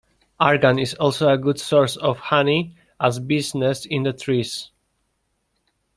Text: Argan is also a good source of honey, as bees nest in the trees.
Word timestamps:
Argan 0.39 0.79
is 0.79 0.95
also 0.95 1.29
a 1.31 1.37
good 1.37 1.59
source 1.59 1.95
of 1.95 2.17
honey, 2.17 2.75
as 2.99 3.19
bees 3.19 3.53
nest 3.53 3.85
in 3.85 4.01
the 4.01 4.11
trees. 4.11 4.71